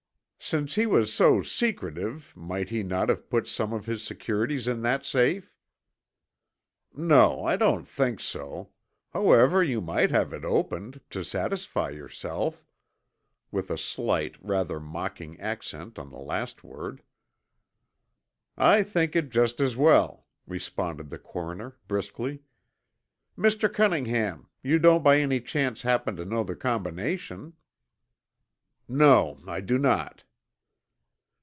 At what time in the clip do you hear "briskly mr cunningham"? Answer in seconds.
21.87-24.49